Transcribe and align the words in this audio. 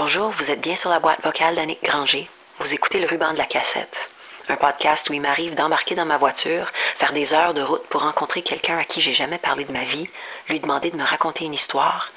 Bonjour, 0.00 0.30
vous 0.30 0.52
êtes 0.52 0.60
bien 0.60 0.76
sur 0.76 0.90
la 0.90 1.00
boîte 1.00 1.24
vocale 1.24 1.56
d'Annick 1.56 1.82
Granger. 1.82 2.28
Vous 2.58 2.72
écoutez 2.72 3.00
le 3.00 3.08
ruban 3.08 3.32
de 3.32 3.36
la 3.36 3.46
cassette. 3.46 3.98
Un 4.48 4.54
podcast 4.54 5.10
où 5.10 5.12
il 5.12 5.20
m'arrive 5.20 5.56
d'embarquer 5.56 5.96
dans 5.96 6.06
ma 6.06 6.18
voiture, 6.18 6.70
faire 6.94 7.12
des 7.12 7.32
heures 7.32 7.52
de 7.52 7.62
route 7.62 7.82
pour 7.90 8.02
rencontrer 8.02 8.42
quelqu'un 8.42 8.78
à 8.78 8.84
qui 8.84 9.00
j'ai 9.00 9.12
jamais 9.12 9.38
parlé 9.38 9.64
de 9.64 9.72
ma 9.72 9.82
vie, 9.82 10.06
lui 10.48 10.60
demander 10.60 10.92
de 10.92 10.96
me 10.96 11.02
raconter 11.02 11.46
une 11.46 11.52
histoire 11.52 12.12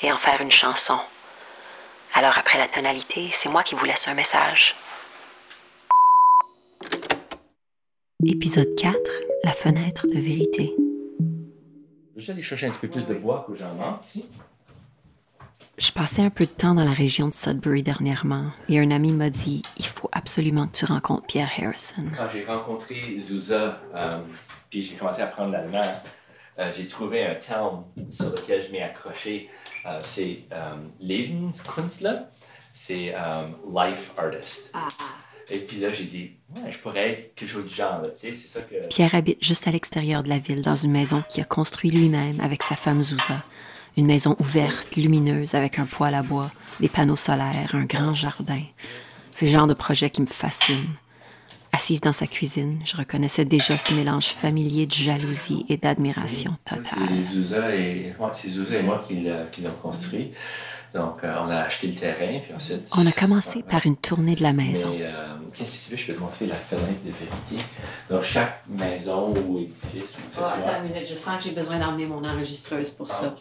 et 0.00 0.12
en 0.12 0.16
faire 0.16 0.40
une 0.42 0.52
chanson. 0.52 0.96
Alors 2.12 2.38
après 2.38 2.56
la 2.56 2.68
tonalité, 2.68 3.30
c'est 3.32 3.48
moi 3.48 3.64
qui 3.64 3.74
vous 3.74 3.84
laisse 3.84 4.06
un 4.06 4.14
message. 4.14 4.76
Épisode 8.24 8.76
4, 8.76 8.96
la 9.42 9.52
fenêtre 9.52 10.06
de 10.06 10.20
vérité. 10.20 10.72
Je 12.14 12.26
vais 12.26 12.32
aller 12.34 12.42
chercher 12.42 12.68
un 12.68 12.70
petit 12.70 12.86
peu 12.86 12.90
plus 12.90 13.06
de 13.06 13.14
bois 13.14 13.44
que 13.48 13.56
j'en 13.56 13.74
manque 13.74 14.06
ici. 14.06 14.24
Je 15.76 15.90
passais 15.90 16.22
un 16.22 16.30
peu 16.30 16.44
de 16.46 16.50
temps 16.50 16.74
dans 16.74 16.84
la 16.84 16.92
région 16.92 17.28
de 17.28 17.34
Sudbury 17.34 17.82
dernièrement 17.82 18.52
et 18.68 18.78
un 18.78 18.92
ami 18.92 19.10
m'a 19.10 19.28
dit 19.28 19.62
il 19.76 19.86
faut 19.86 20.08
absolument 20.12 20.68
que 20.68 20.76
tu 20.76 20.84
rencontres 20.84 21.26
Pierre 21.26 21.50
Harrison. 21.58 22.04
Quand 22.16 22.28
j'ai 22.32 22.44
rencontré 22.44 23.18
Zusa, 23.18 23.80
euh, 23.92 24.18
puis 24.70 24.82
j'ai 24.82 24.94
commencé 24.94 25.20
à 25.20 25.24
apprendre 25.24 25.50
l'allemand, 25.50 25.82
euh, 26.60 26.70
j'ai 26.76 26.86
trouvé 26.86 27.24
un 27.26 27.34
terme 27.34 27.84
sur 28.10 28.30
lequel 28.30 28.62
je 28.62 28.70
m'ai 28.70 28.82
accroché. 28.82 29.50
Euh, 29.86 29.98
c'est 30.00 30.44
Lebenskünstler, 31.00 32.18
c'est 32.72 33.12
life 33.68 34.12
artist. 34.16 34.72
Et 35.50 35.58
puis 35.58 35.78
là, 35.78 35.92
j'ai 35.92 36.04
dit, 36.04 36.30
ouais, 36.54 36.70
je 36.70 36.78
pourrais 36.78 37.10
être 37.10 37.34
quelque 37.34 37.48
chose 37.48 37.64
du 37.64 37.74
genre, 37.74 38.00
tu 38.04 38.14
sais, 38.14 38.32
c'est 38.32 38.48
ça 38.48 38.62
que... 38.62 38.86
Pierre 38.88 39.14
habite 39.14 39.44
juste 39.44 39.68
à 39.68 39.72
l'extérieur 39.72 40.22
de 40.22 40.30
la 40.30 40.38
ville, 40.38 40.62
dans 40.62 40.74
une 40.74 40.92
maison 40.92 41.22
qu'il 41.28 41.42
a 41.42 41.44
construite 41.44 41.92
lui-même 41.92 42.40
avec 42.40 42.62
sa 42.62 42.76
femme 42.76 43.02
Zusa. 43.02 43.42
Une 43.96 44.06
maison 44.06 44.34
ouverte, 44.40 44.96
lumineuse, 44.96 45.54
avec 45.54 45.78
un 45.78 45.86
poêle 45.86 46.14
à 46.14 46.22
bois, 46.22 46.50
des 46.80 46.88
panneaux 46.88 47.16
solaires, 47.16 47.70
un 47.74 47.84
grand 47.84 48.14
jardin. 48.14 48.62
C'est 49.32 49.46
le 49.46 49.52
genre 49.52 49.66
de 49.66 49.74
projet 49.74 50.10
qui 50.10 50.20
me 50.20 50.26
fascine. 50.26 50.86
Assise 51.72 52.00
dans 52.00 52.12
sa 52.12 52.26
cuisine, 52.26 52.80
je 52.84 52.96
reconnaissais 52.96 53.44
déjà 53.44 53.76
ce 53.76 53.94
mélange 53.94 54.26
familier 54.26 54.86
de 54.86 54.92
jalousie 54.92 55.66
et 55.68 55.76
d'admiration 55.76 56.56
totale. 56.64 57.08
C'est 57.08 57.22
Zusa 57.22 57.74
et, 57.74 58.14
et 58.78 58.82
moi 58.82 59.04
qui 59.08 59.62
l'ont 59.62 59.70
construit. 59.82 60.32
Donc, 60.94 61.24
euh, 61.24 61.34
on 61.44 61.50
a 61.50 61.56
acheté 61.56 61.88
le 61.88 61.94
terrain, 61.94 62.38
puis 62.38 62.54
ensuite... 62.54 62.88
On 62.96 63.04
a 63.04 63.10
commencé 63.10 63.64
par 63.64 63.84
une 63.84 63.96
tournée 63.96 64.36
de 64.36 64.44
la 64.44 64.52
maison. 64.52 64.90
Mais, 64.96 65.02
euh, 65.02 65.34
qu'est-ce 65.52 65.90
que 65.90 65.96
tu 65.96 65.96
veux, 65.96 65.96
je 65.96 66.06
peux 66.06 66.14
te 66.14 66.20
montrer 66.20 66.46
la 66.46 66.54
fenêtre 66.54 67.02
de 67.04 67.10
vérité. 67.10 67.66
Donc, 68.08 68.22
chaque 68.22 68.62
maison 68.68 69.34
ou 69.34 69.58
édifice... 69.58 70.14
Oh, 70.38 70.42
attends 70.44 70.84
une 70.84 70.92
minute, 70.92 71.08
je 71.10 71.16
sens 71.16 71.38
que 71.38 71.42
j'ai 71.42 71.50
besoin 71.50 71.80
d'emmener 71.80 72.06
mon 72.06 72.24
enregistreuse 72.24 72.90
pour 72.90 73.08
ça. 73.10 73.34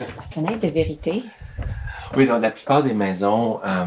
Ah, 0.00 0.04
la 0.16 0.22
fenêtre 0.30 0.66
de 0.66 0.72
vérité? 0.72 1.22
Oui, 2.16 2.26
dans 2.26 2.38
la 2.38 2.50
plupart 2.50 2.82
des 2.82 2.92
maisons 2.94 3.60
euh, 3.64 3.86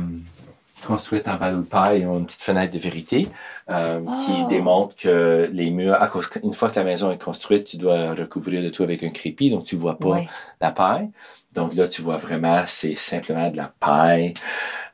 construites 0.81 1.27
en 1.27 1.35
balle 1.35 1.57
de 1.57 1.61
paille 1.61 2.05
ont 2.05 2.19
une 2.19 2.25
petite 2.25 2.41
fenêtre 2.41 2.73
de 2.73 2.79
vérité 2.79 3.27
qui 3.67 4.33
oh! 4.43 4.47
démontre 4.49 4.95
que 4.95 5.49
les 5.53 5.69
murs... 5.69 5.97
une 6.43 6.53
fois 6.53 6.69
que 6.69 6.79
la 6.79 6.85
maison 6.85 7.11
est 7.11 7.21
construite, 7.21 7.65
tu 7.65 7.77
dois 7.77 8.15
recouvrir 8.15 8.61
le 8.61 8.71
tout 8.71 8.83
avec 8.83 9.03
un 9.03 9.09
crépi, 9.09 9.51
donc 9.51 9.63
tu 9.63 9.75
ne 9.75 9.81
vois 9.81 9.97
pas 9.99 10.21
la 10.59 10.71
paille. 10.71 11.09
Donc 11.53 11.73
là, 11.75 11.87
tu 11.87 12.01
vois 12.01 12.17
vraiment, 12.17 12.63
c'est 12.67 12.95
simplement 12.95 13.49
de 13.49 13.57
la 13.57 13.73
paille 13.79 14.33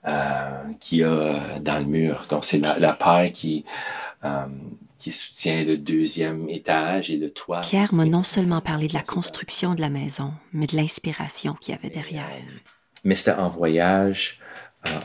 euh, 0.07 0.63
qu'il 0.79 0.99
y 0.99 1.03
a 1.03 1.39
dans 1.59 1.79
le 1.79 1.85
mur. 1.85 2.25
Donc 2.29 2.45
c'est 2.45 2.59
la, 2.59 2.93
paille 2.93 3.31
qui, 3.31 3.65
euh, 4.23 4.45
qui 4.97 5.11
soutient 5.11 5.63
le 5.63 5.77
deuxième 5.77 6.47
étage 6.49 7.11
et 7.11 7.17
le 7.17 7.31
toit. 7.31 7.61
Pierre 7.61 7.93
m'a 7.93 8.05
non 8.05 8.23
seulement 8.23 8.61
parlé 8.61 8.87
de 8.87 8.93
la 8.93 9.01
construction 9.01 9.73
de 9.73 9.81
la 9.81 9.89
maison, 9.89 10.33
mais 10.53 10.67
de 10.67 10.75
l'inspiration 10.75 11.55
qu'il 11.55 11.73
y 11.73 11.77
avait 11.77 11.89
derrière. 11.89 12.25
Mais 13.03 13.15
c'était 13.15 13.37
en 13.37 13.49
voyage 13.49 14.39
euh, 14.39 14.44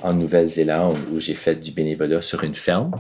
en 0.03 0.13
Nouvelle-Zélande 0.13 0.99
où 1.13 1.21
j'ai 1.21 1.35
fait 1.35 1.55
du 1.55 1.73
bénévolat 1.73 2.23
sur 2.23 2.43
une 2.45 2.55
ferme 2.55 2.93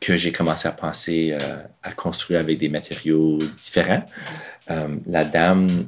que 0.00 0.16
j'ai 0.16 0.32
commencé 0.32 0.68
à 0.68 0.72
penser 0.72 1.36
à 1.82 1.92
construire 1.92 2.40
avec 2.40 2.58
des 2.58 2.68
matériaux 2.68 3.38
différents. 3.56 4.04
la 4.68 5.24
dame 5.24 5.86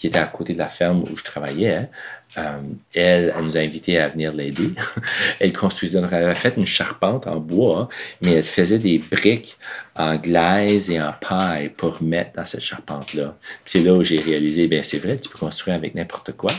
qui 0.00 0.06
était 0.06 0.18
à 0.18 0.24
côté 0.24 0.54
de 0.54 0.58
la 0.58 0.70
ferme 0.70 1.02
où 1.02 1.14
je 1.14 1.22
travaillais, 1.22 1.90
euh, 2.38 2.62
elle, 2.94 3.34
elle 3.36 3.44
nous 3.44 3.58
a 3.58 3.60
invités 3.60 3.98
à 3.98 4.08
venir 4.08 4.32
l'aider. 4.32 4.70
elle 5.40 5.52
construisait, 5.52 5.98
elle 5.98 6.14
avait 6.14 6.34
fait 6.34 6.54
une 6.56 6.64
charpente 6.64 7.26
en 7.26 7.36
bois, 7.36 7.90
mais 8.22 8.32
elle 8.32 8.44
faisait 8.44 8.78
des 8.78 8.96
briques 8.96 9.58
en 9.94 10.16
glaise 10.16 10.90
et 10.90 10.98
en 10.98 11.12
paille 11.12 11.68
pour 11.68 12.02
mettre 12.02 12.32
dans 12.32 12.46
cette 12.46 12.62
charpente-là. 12.62 13.36
c'est 13.66 13.80
là 13.80 13.92
où 13.92 14.02
j'ai 14.02 14.20
réalisé, 14.20 14.68
bien 14.68 14.82
c'est 14.82 14.98
vrai, 14.98 15.18
tu 15.18 15.28
peux 15.28 15.38
construire 15.38 15.76
avec 15.76 15.94
n'importe 15.94 16.32
quoi. 16.32 16.52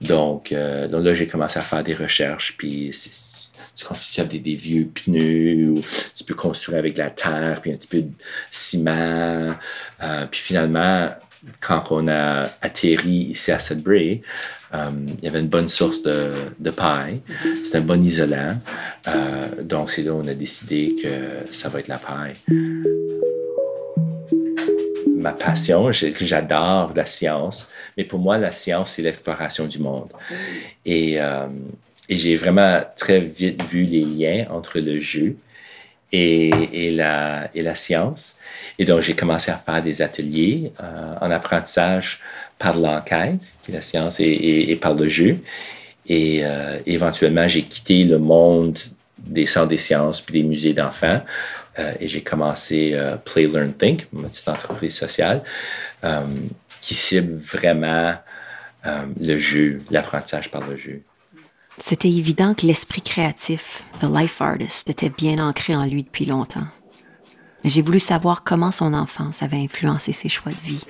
Donc, 0.00 0.52
euh, 0.52 0.86
donc 0.88 1.04
là, 1.04 1.14
j'ai 1.14 1.26
commencé 1.26 1.58
à 1.58 1.62
faire 1.62 1.82
des 1.82 1.94
recherches, 1.94 2.56
puis 2.56 2.94
tu 3.74 3.84
construis 3.84 4.20
avec 4.20 4.42
des, 4.42 4.54
vieux 4.54 4.86
pneus, 4.86 5.70
ou 5.70 5.80
tu 6.14 6.24
peux 6.24 6.34
construire 6.34 6.78
avec 6.78 6.96
la 6.96 7.10
terre, 7.10 7.60
puis 7.60 7.72
un 7.72 7.76
petit 7.76 7.88
peu 7.88 8.02
de 8.02 8.12
ciment. 8.50 9.54
Euh, 10.02 10.26
puis 10.30 10.40
finalement, 10.40 11.08
quand 11.60 11.84
on 11.90 12.08
a 12.08 12.50
atterri 12.60 13.28
ici 13.30 13.52
à 13.52 13.58
Sudbury, 13.58 14.22
euh, 14.74 14.90
il 15.18 15.24
y 15.24 15.28
avait 15.28 15.40
une 15.40 15.48
bonne 15.48 15.68
source 15.68 16.02
de, 16.02 16.32
de 16.58 16.70
paille. 16.70 17.22
C'est 17.64 17.76
un 17.76 17.80
bon 17.80 18.02
isolant. 18.02 18.56
Euh, 19.06 19.62
donc, 19.62 19.90
c'est 19.90 20.02
là 20.02 20.12
où 20.12 20.20
on 20.22 20.28
a 20.28 20.34
décidé 20.34 20.94
que 21.02 21.52
ça 21.52 21.68
va 21.68 21.80
être 21.80 21.88
la 21.88 21.98
paille. 21.98 22.34
Ma 25.18 25.32
passion, 25.32 25.90
j'adore 25.92 26.92
la 26.94 27.06
science, 27.06 27.68
mais 27.96 28.04
pour 28.04 28.18
moi, 28.18 28.38
la 28.38 28.52
science, 28.52 28.92
c'est 28.92 29.02
l'exploration 29.02 29.66
du 29.66 29.78
monde. 29.78 30.10
Et, 30.84 31.20
euh, 31.20 31.46
et 32.08 32.16
j'ai 32.16 32.36
vraiment 32.36 32.80
très 32.96 33.20
vite 33.20 33.62
vu 33.64 33.82
les 33.82 34.02
liens 34.02 34.46
entre 34.50 34.78
le 34.78 34.98
jeu 34.98 35.36
et, 36.12 36.50
et, 36.72 36.90
la, 36.90 37.50
et 37.54 37.62
la 37.62 37.74
science. 37.74 38.36
Et 38.78 38.84
donc, 38.84 39.00
j'ai 39.00 39.14
commencé 39.14 39.50
à 39.50 39.56
faire 39.56 39.82
des 39.82 40.00
ateliers 40.02 40.72
euh, 40.82 41.14
en 41.20 41.30
apprentissage 41.30 42.20
par 42.58 42.76
l'enquête, 42.76 43.46
qui 43.62 43.72
est 43.72 43.74
la 43.74 43.82
science, 43.82 44.20
et, 44.20 44.70
et, 44.70 44.76
par 44.76 44.94
le 44.94 45.08
jeu. 45.08 45.38
Et 46.06 46.40
euh, 46.42 46.78
éventuellement, 46.86 47.46
j'ai 47.48 47.62
quitté 47.62 48.04
le 48.04 48.18
monde 48.18 48.78
des 49.18 49.46
centres 49.46 49.68
des 49.68 49.78
sciences 49.78 50.20
puis 50.20 50.40
des 50.42 50.48
musées 50.48 50.72
d'enfants. 50.72 51.20
Euh, 51.78 51.92
et 52.00 52.08
j'ai 52.08 52.22
commencé 52.22 52.92
euh, 52.94 53.16
Play, 53.16 53.46
Learn, 53.46 53.72
Think, 53.72 54.06
ma 54.12 54.28
petite 54.28 54.48
entreprise 54.48 54.96
sociale, 54.96 55.42
euh, 56.04 56.26
qui 56.80 56.94
cible 56.94 57.36
vraiment 57.36 58.14
le 59.20 59.38
jeu, 59.38 59.82
l'apprentissage 59.90 60.50
par 60.50 60.66
le 60.66 60.74
jeu. 60.74 61.02
C'était 61.76 62.08
évident 62.08 62.54
que 62.54 62.64
l'esprit 62.64 63.02
créatif, 63.02 63.82
The 64.00 64.06
Life 64.10 64.40
Artist, 64.40 64.88
était 64.88 65.10
bien 65.10 65.38
ancré 65.46 65.76
en 65.76 65.84
lui 65.84 66.04
depuis 66.04 66.24
longtemps. 66.24 66.66
Mais 67.62 67.70
j'ai 67.70 67.82
voulu 67.82 68.00
savoir 68.00 68.44
comment 68.44 68.70
son 68.70 68.94
enfance 68.94 69.42
avait 69.42 69.58
influencé 69.58 70.12
ses 70.12 70.30
choix 70.30 70.52
de 70.52 70.60
vie. 70.60 70.80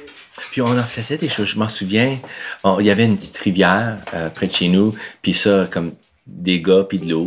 Puis 0.50 0.62
on 0.62 0.78
en 0.78 0.84
faisait 0.84 1.19
des 1.19 1.28
choses. 1.28 1.49
Je 1.49 1.59
m'en 1.59 1.69
souviens, 1.69 2.19
il 2.65 2.87
y 2.87 2.91
avait 2.91 3.05
une 3.05 3.16
petite 3.16 3.38
rivière 3.38 3.99
euh, 4.15 4.31
près 4.31 4.47
de 4.47 4.53
chez 4.53 4.69
nous, 4.69 4.94
puis 5.22 5.34
ça, 5.34 5.66
comme 5.70 5.93
des 6.28 6.60
gars 6.60 6.84
puis 6.88 6.98
de 6.98 7.10
l'eau. 7.10 7.26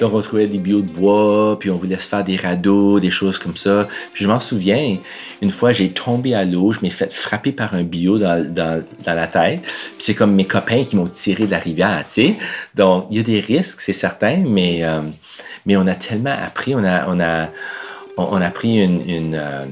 Donc 0.00 0.14
on 0.14 0.22
trouvait 0.22 0.46
des 0.46 0.58
bio 0.58 0.80
de 0.80 0.88
bois, 0.88 1.58
puis 1.58 1.70
on 1.70 1.76
voulait 1.76 1.98
se 1.98 2.08
faire 2.08 2.24
des 2.24 2.36
radeaux, 2.36 2.98
des 2.98 3.10
choses 3.10 3.38
comme 3.38 3.56
ça. 3.56 3.86
Puis 4.12 4.24
je 4.24 4.28
m'en 4.28 4.40
souviens, 4.40 4.96
une 5.42 5.50
fois 5.50 5.72
j'ai 5.72 5.90
tombé 5.90 6.34
à 6.34 6.44
l'eau, 6.44 6.72
je 6.72 6.80
m'ai 6.80 6.90
fait 6.90 7.12
frapper 7.12 7.52
par 7.52 7.74
un 7.74 7.82
bio 7.82 8.18
dans, 8.18 8.44
dans, 8.52 8.82
dans 9.04 9.14
la 9.14 9.26
tête. 9.26 9.62
Puis 9.62 9.94
c'est 9.98 10.14
comme 10.14 10.34
mes 10.34 10.46
copains 10.46 10.84
qui 10.84 10.96
m'ont 10.96 11.06
tiré 11.06 11.46
de 11.46 11.50
la 11.50 11.58
rivière, 11.58 12.02
tu 12.06 12.12
sais. 12.12 12.36
Donc 12.74 13.06
il 13.10 13.18
y 13.18 13.20
a 13.20 13.22
des 13.22 13.40
risques, 13.40 13.80
c'est 13.80 13.92
certain, 13.92 14.38
mais, 14.38 14.82
euh, 14.82 15.02
mais 15.66 15.76
on 15.76 15.86
a 15.86 15.94
tellement 15.94 16.34
appris, 16.34 16.74
on 16.74 16.84
a, 16.84 17.08
on 17.08 17.20
a, 17.20 17.48
on, 18.16 18.40
a 18.40 18.50
pris 18.50 18.82
une, 18.82 19.08
une, 19.08 19.34
euh, 19.34 19.64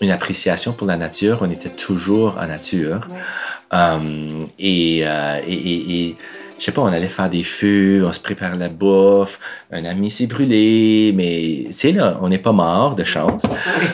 une, 0.00 0.10
appréciation 0.10 0.72
pour 0.72 0.86
la 0.86 0.96
nature, 0.96 1.38
on 1.42 1.50
était 1.50 1.70
toujours 1.70 2.38
en 2.40 2.46
nature. 2.46 3.06
Um, 3.70 4.48
et, 4.58 5.02
euh, 5.04 5.38
et, 5.46 5.54
et, 5.54 6.08
et 6.08 6.16
je 6.62 6.66
sais 6.66 6.72
pas, 6.72 6.82
on 6.82 6.92
allait 6.92 7.08
faire 7.08 7.28
des 7.28 7.42
feux, 7.42 8.04
on 8.06 8.12
se 8.12 8.20
prépare 8.20 8.54
la 8.54 8.68
bouffe, 8.68 9.40
un 9.72 9.84
ami 9.84 10.12
s'est 10.12 10.28
brûlé, 10.28 11.12
mais 11.12 11.66
c'est 11.72 11.90
là, 11.90 12.20
on 12.22 12.28
n'est 12.28 12.38
pas 12.38 12.52
mort 12.52 12.94
de 12.94 13.02
chance. 13.02 13.42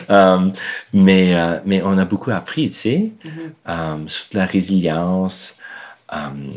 um, 0.07 0.53
mais, 0.93 1.33
euh, 1.33 1.57
mais 1.65 1.81
on 1.83 1.97
a 1.97 2.05
beaucoup 2.05 2.29
appris, 2.29 2.69
tu 2.69 2.75
sais, 2.75 3.11
mm-hmm. 3.25 3.93
um, 3.93 4.07
sur 4.07 4.25
la 4.33 4.45
résilience. 4.45 5.55
Um, 6.11 6.51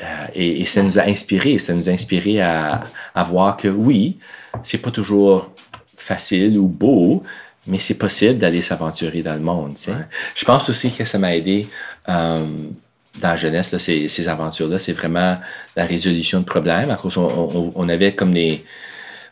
euh, 0.00 0.26
et, 0.36 0.60
et, 0.60 0.66
ça 0.66 0.84
nous 0.84 1.00
a 1.00 1.02
inspiré, 1.02 1.58
ça 1.58 1.74
nous 1.74 1.90
a 1.90 1.92
inspiré 1.92 2.40
à, 2.40 2.84
à 3.12 3.24
voir 3.24 3.56
que 3.56 3.66
oui, 3.66 4.18
c'est 4.62 4.78
pas 4.78 4.92
toujours 4.92 5.50
facile 5.96 6.58
ou 6.58 6.68
beau, 6.68 7.24
mais 7.66 7.80
c'est 7.80 7.98
possible 7.98 8.38
d'aller 8.38 8.62
s'aventurer 8.62 9.22
dans 9.22 9.34
le 9.34 9.40
monde. 9.40 9.74
Tu 9.74 9.82
sais. 9.82 9.96
Je 10.36 10.44
pense 10.44 10.70
aussi 10.70 10.92
que 10.92 11.04
ça 11.04 11.18
m'a 11.18 11.34
aidé 11.34 11.66
um, 12.06 12.72
dans 13.18 13.28
la 13.28 13.36
jeunesse, 13.36 13.76
ces, 13.78 14.08
ces 14.08 14.28
aventures-là, 14.28 14.78
c'est 14.78 14.92
vraiment 14.92 15.38
la 15.76 15.84
résolution 15.84 16.40
de 16.40 16.44
problèmes. 16.44 16.90
À 16.90 16.96
cause, 16.96 17.16
on, 17.16 17.88
avait 17.88 18.14
comme 18.14 18.32
des. 18.32 18.64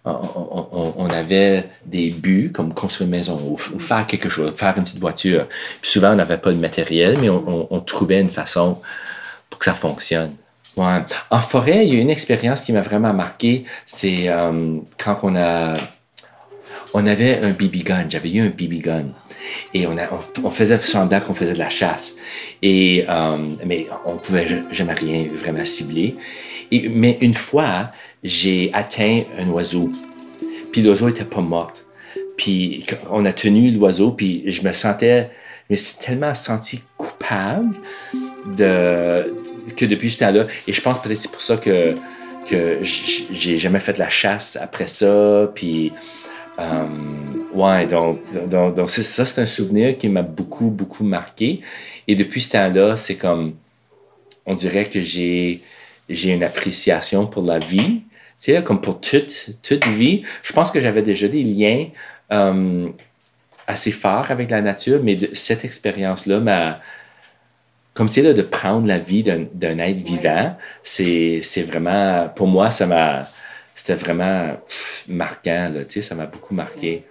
On, 0.04 1.08
buts 2.20 2.50
comme 2.52 2.75
construire 2.75 3.06
une 3.06 3.16
maison 3.16 3.36
ou, 3.36 3.78
faire 3.78 4.06
quelque 4.06 4.28
chose, 4.28 4.52
faire 4.54 4.75
une 4.76 4.84
petite 4.84 4.98
voiture. 4.98 5.46
Souvent, 5.82 6.12
on 6.12 6.16
n'avait 6.16 6.38
pas 6.38 6.52
de 6.52 6.58
matériel, 6.58 7.19
mais 7.20 7.28
on, 7.28 7.80
trouvait 7.80 8.20
une 8.20 8.30
façon 8.30 8.78
pour 9.48 9.58
que 9.58 9.64
ça 9.64 9.75
fonctionne. 9.75 10.32
En 10.76 11.40
forêt, 11.40 11.86
il 11.86 11.94
y 11.94 11.98
a 11.98 12.00
une 12.00 12.10
expérience 12.10 12.62
qui 12.62 12.72
m'a 12.72 12.82
vraiment 12.82 13.12
marqué. 13.12 13.64
C'est 13.86 14.28
euh, 14.28 14.78
quand 14.96 15.19
on 15.22 15.36
a. 15.36 15.75
On 16.94 17.06
avait 17.06 17.40
un 17.40 17.50
BB 17.50 17.84
gun. 17.84 18.06
J'avais 18.08 18.30
eu 18.30 18.40
un 18.40 18.48
BB 18.48 18.80
gun. 18.80 19.06
Et 19.74 19.86
on, 19.86 19.96
a, 19.98 20.08
on, 20.42 20.50
faisait 20.50 20.78
semblant 20.78 21.20
qu'on 21.20 21.34
faisait 21.34 21.54
de 21.54 21.58
la 21.58 21.70
chasse. 21.70 22.16
Et, 22.62 23.04
euh, 23.08 23.36
mais 23.64 23.86
on 24.04 24.16
pouvait 24.16 24.62
jamais 24.72 24.94
rien 24.94 25.26
vraiment 25.34 25.64
cibler. 25.64 26.16
Mais 26.72 27.18
une 27.20 27.34
fois, 27.34 27.90
j'ai 28.22 28.70
atteint 28.72 29.22
un 29.38 29.48
oiseau. 29.48 29.90
Puis 30.72 30.82
l'oiseau 30.82 31.08
était 31.08 31.24
pas 31.24 31.40
mort. 31.40 31.72
Puis 32.36 32.86
on 33.10 33.24
a 33.24 33.32
tenu 33.32 33.70
l'oiseau, 33.70 34.12
puis 34.12 34.44
je 34.46 34.62
me 34.62 34.72
sentais, 34.72 35.30
mais 35.68 35.76
c'est 35.76 35.98
tellement 35.98 36.34
senti 36.34 36.80
coupable 36.96 37.74
de, 38.56 39.34
que 39.76 39.84
depuis 39.84 40.10
ce 40.10 40.20
temps-là. 40.20 40.46
Et 40.66 40.72
je 40.72 40.80
pense 40.80 41.02
peut-être 41.02 41.18
c'est 41.18 41.30
pour 41.30 41.42
ça 41.42 41.56
que, 41.56 41.94
que 42.48 42.78
j'ai 42.82 43.58
jamais 43.58 43.80
fait 43.80 43.94
de 43.94 43.98
la 43.98 44.08
chasse 44.08 44.56
après 44.60 44.86
ça. 44.86 45.50
Puis, 45.54 45.92
euh, 46.58 46.86
ouais, 47.58 47.87
donc, 47.87 48.20
donc, 48.49 48.75
donc 48.75 48.88
ça, 48.88 49.25
c'est 49.25 49.40
un 49.40 49.46
souvenir 49.46 49.96
qui 49.99 50.08
m'a 50.08 50.22
beaucoup, 50.22 50.70
beaucoup 50.70 51.05
marqué. 51.05 51.60
Et 52.06 52.14
depuis 52.14 52.40
ce 52.40 52.52
temps-là, 52.52 52.96
c'est 52.96 53.16
comme, 53.16 53.55
on 54.46 54.55
dirait 54.55 54.87
que 54.87 55.02
j'ai, 55.02 55.60
j'ai 56.08 56.32
une 56.32 56.44
appréciation 56.44 57.26
pour 57.26 57.44
la 57.44 57.58
vie. 57.58 58.02
Tu 58.40 58.52
sais, 58.52 58.62
comme 58.62 58.81
pour 58.81 59.00
toute, 59.00 59.50
toute 59.62 59.87
vie. 59.87 60.22
Je 60.43 60.52
pense 60.52 60.70
que 60.70 60.81
j'avais 60.81 61.02
déjà 61.02 61.26
des 61.28 61.43
liens 61.43 61.87
euh, 62.32 62.88
assez 63.66 63.90
forts 63.90 64.31
avec 64.31 64.50
la 64.50 64.62
nature, 64.62 65.00
mais 65.02 65.16
de, 65.16 65.28
cette 65.34 65.64
expérience-là 65.64 66.40
m'a, 66.40 66.81
comme 67.94 68.08
c'est 68.08 68.22
de 68.22 68.43
prendre 68.43 68.87
la 68.87 68.99
vie 68.99 69.25
d'un 69.25 69.78
être 69.78 70.00
vivant, 70.00 70.56
c'est 70.84 71.43
vraiment, 71.66 72.28
pour 72.34 72.46
moi, 72.46 72.70
ça 72.70 72.87
m'a, 72.87 73.28
c'était 73.75 73.94
vraiment 73.94 74.56
marquant, 75.08 75.72
là, 75.75 75.81
ça 75.87 76.14
m'a 76.14 76.26
beaucoup 76.26 76.54
marqué. 76.54 77.04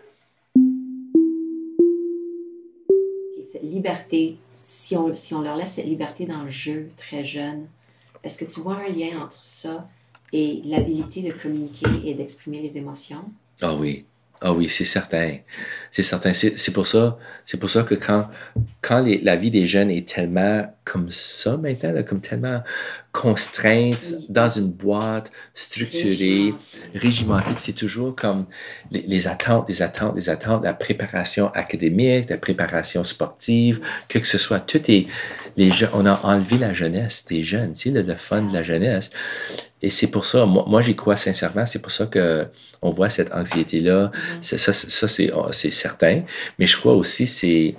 Liberté, 3.72 4.38
si 4.56 4.96
on, 4.96 5.14
si 5.14 5.34
on 5.34 5.42
leur 5.42 5.56
laisse 5.56 5.74
cette 5.74 5.86
liberté 5.86 6.25
dans 6.25 6.44
le 6.44 6.50
jeu 6.50 6.90
très 6.98 7.24
jeune, 7.24 7.68
est-ce 8.24 8.38
que 8.38 8.46
tu 8.46 8.60
vois 8.60 8.78
un 8.78 8.90
lien 8.90 9.22
entre 9.22 9.44
ça 9.44 9.88
et 10.34 10.62
l'habilité 10.66 11.22
de 11.22 11.31
communiquer 11.31 11.88
et 12.04 12.14
d'exprimer 12.14 12.62
les 12.62 12.78
émotions? 12.78 13.24
Ah 13.62 13.75
oui, 13.75 14.06
ah 14.39 14.54
oui, 14.54 14.69
c'est 14.69 14.86
certain. 14.86 15.38
C'est 15.89 16.04
certain. 16.04 16.31
C'est 16.34 16.72
pour 16.72 16.86
ça, 16.86 17.18
c'est 17.44 17.60
pour 17.60 17.72
ça 17.72 17.81
que 17.81 17.95
quand, 17.95 18.30
quand 18.81 19.04
la 19.24 19.36
vie 19.36 19.50
des 19.50 19.66
jeunes 19.66 19.89
est 19.89 20.07
tellement 20.07 20.72
comme 20.86 21.10
ça 21.10 21.57
maintenant, 21.57 22.04
comme 22.04 22.22
tellement 22.22 22.62
contrainte 23.12 24.13
dans 24.30 24.48
une 24.48 24.69
boîte 24.69 25.31
structurée, 25.56 26.54
régimentée, 26.94 27.50
c'est 27.57 27.74
toujours 27.74 28.16
comme 28.16 28.45
les, 28.92 29.28
attentes, 29.28 29.68
les 29.69 29.81
attentes, 29.81 30.16
les 30.16 30.30
attentes, 30.30 30.63
la 30.63 30.74
préparation 30.74 31.48
académique, 31.54 32.30
la 32.30 32.38
préparation 32.38 33.04
sportive, 33.04 33.81
que 34.07 34.19
que 34.19 34.28
ce 34.28 34.38
soit, 34.38 34.60
tout 34.60 34.81
est, 34.92 35.07
les 35.56 35.72
on 35.94 36.06
a 36.06 36.19
enlevé 36.24 36.60
la 36.60 36.74
jeunesse 36.74 37.25
des 37.25 37.42
jeunes, 37.42 37.74
tu 37.74 37.90
sais, 37.90 37.90
le, 37.90 38.04
le 38.04 38.16
fun 38.16 38.44
de 38.44 38.54
la 38.54 38.62
jeunesse. 38.62 39.10
Et 39.82 39.90
c'est 39.90 40.08
pour 40.08 40.26
ça, 40.26 40.46
moi, 40.46 40.66
moi 40.68 40.82
j'y 40.82 40.96
crois 40.96 41.16
sincèrement, 41.16 41.66
c'est 41.66 41.82
pour 41.82 41.92
ça 41.92 42.08
que 42.08 42.48
on 42.82 42.90
voit 42.90 43.10
cette 43.10 43.32
anxiété-là. 43.34 44.12
Mm-hmm. 44.42 44.58
Ça, 44.58 44.74
ça 44.74 45.08
oh, 45.36 45.48
c'est 45.52 45.72
certain. 45.72 46.24
Mais 46.58 46.66
je 46.66 46.78
crois 46.78 46.96
aussi 46.96 47.28
ces, 47.28 47.76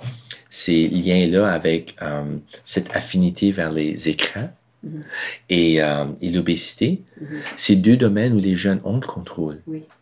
ces 0.49 0.87
liens-là 0.87 1.51
avec 1.51 1.95
euh, 2.01 2.23
cette 2.63 2.95
affinité 2.95 3.51
vers 3.51 3.71
les 3.71 4.09
écrans 4.09 4.49
mm-hmm. 4.85 5.01
et, 5.49 5.83
euh, 5.83 6.05
et 6.21 6.29
l'obésité. 6.29 7.01
Mm-hmm. 7.21 7.37
C'est 7.57 7.75
deux 7.75 7.97
domaines 7.97 8.33
où 8.33 8.39
les 8.39 8.55
jeunes 8.55 8.79
ont 8.85 8.95
le 8.95 9.05
contrôle. 9.05 9.61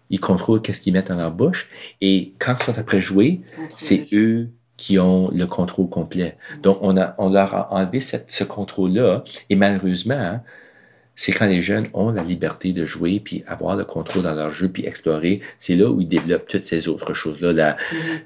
Ils 0.09 0.19
contrôlent 0.19 0.61
qu'est-ce 0.61 0.81
qu'ils 0.81 0.93
mettent 0.93 1.09
dans 1.09 1.17
leur 1.17 1.31
bouche. 1.31 1.67
Et 1.99 2.33
quand 2.39 2.55
ils 2.59 2.65
sont 2.65 2.77
après 2.77 3.01
jouer, 3.01 3.41
c'est 3.75 4.07
eux 4.13 4.49
qui 4.77 4.99
ont 4.99 5.29
le 5.33 5.45
contrôle 5.47 5.89
complet. 5.89 6.37
Donc, 6.61 6.77
on, 6.81 6.95
a, 6.97 7.15
on 7.17 7.29
leur 7.29 7.53
a 7.55 7.73
enlevé 7.73 7.99
cette, 7.99 8.31
ce 8.31 8.43
contrôle-là. 8.43 9.23
Et 9.49 9.55
malheureusement, 9.55 10.13
hein, 10.13 10.43
c'est 11.19 11.31
quand 11.31 11.47
les 11.47 11.63
jeunes 11.63 11.87
ont 11.93 12.11
la 12.11 12.23
liberté 12.23 12.73
de 12.73 12.85
jouer, 12.85 13.19
puis 13.19 13.43
avoir 13.47 13.75
le 13.75 13.83
contrôle 13.85 14.21
dans 14.21 14.35
leur 14.35 14.51
jeu, 14.51 14.69
puis 14.69 14.85
explorer, 14.85 15.41
c'est 15.57 15.73
là 15.73 15.89
où 15.89 15.99
ils 15.99 16.07
développent 16.07 16.47
toutes 16.47 16.63
ces 16.63 16.87
autres 16.87 17.15
choses-là, 17.15 17.53
la, 17.53 17.75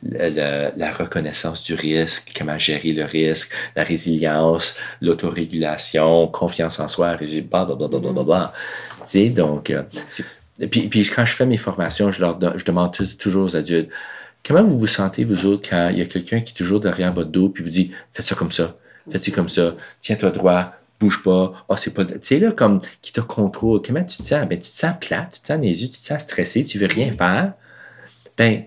mm-hmm. 0.04 0.74
la, 0.76 0.92
reconnaissance 0.92 1.64
du 1.64 1.74
risque, 1.74 2.34
comment 2.38 2.60
gérer 2.60 2.92
le 2.92 3.06
risque, 3.06 3.54
la 3.78 3.86
résilience, 3.86 4.76
l'autorégulation, 5.02 6.28
confiance 6.28 6.82
en 6.82 6.90
soi, 6.90 7.16
blablabla. 7.16 7.88
Mm-hmm. 7.88 8.52
Tu 9.04 9.06
sais, 9.06 9.30
donc, 9.30 9.70
euh, 9.70 9.84
puis, 10.70 10.90
puis 10.90 11.10
quand 11.10 11.26
je 11.26 11.34
fais 11.34 11.46
mes 11.46 11.58
formations, 11.58 12.12
je 12.12 12.20
leur 12.20 12.38
je 12.58 12.66
demande 12.66 12.92
toujours 13.18 13.46
aux 13.46 13.56
adultes, 13.56 13.90
comment 14.46 14.64
vous 14.64 14.78
vous 14.78 14.88
sentez, 14.88 15.24
vous 15.24 15.46
autres, 15.46 15.70
quand 15.70 15.88
il 15.92 16.00
y 16.00 16.02
a 16.02 16.06
quelqu'un 16.06 16.42
qui 16.42 16.52
est 16.52 16.58
toujours 16.58 16.82
derrière 16.82 17.14
votre 17.14 17.30
dos, 17.30 17.48
puis 17.48 17.64
vous 17.64 17.70
dit, 17.70 17.92
faites 18.12 18.26
ça 18.26 18.36
comme 18.36 18.52
ça, 18.52 18.76
faites 19.10 19.24
ça 19.24 19.32
comme 19.32 19.48
ça, 19.48 19.76
tiens-toi 20.02 20.32
droit, 20.32 20.74
bouge 21.02 21.24
pas, 21.24 21.66
oh, 21.68 21.76
c'est 21.76 21.94
pas. 21.94 22.06
Tu 22.06 22.14
sais, 22.22 22.40
là, 22.40 22.52
comme 22.52 22.80
qui 23.02 23.12
te 23.12 23.22
contrôle. 23.22 23.82
Comment 23.86 24.04
tu 24.04 24.18
te 24.18 24.24
sens? 24.24 24.48
Ben, 24.48 24.60
tu 24.60 24.70
te 24.70 24.76
sens 24.76 24.94
plate, 25.02 25.34
tu 25.34 25.42
te 25.42 25.48
sens 25.48 25.60
les 25.60 25.82
yeux, 25.82 25.90
tu 25.90 26.00
te 26.00 26.06
sens 26.06 26.22
stressé, 26.22 26.64
tu 26.64 26.78
veux 26.78 26.88
rien 26.88 27.12
faire. 27.14 27.54
Ben, 28.38 28.66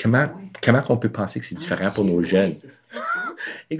comment, 0.00 0.28
comment 0.62 0.82
on 0.88 0.96
peut 0.96 1.08
penser 1.08 1.40
que 1.40 1.46
c'est 1.46 1.54
différent 1.54 1.90
pour 1.94 2.04
nos 2.04 2.22
jeunes? 2.22 2.52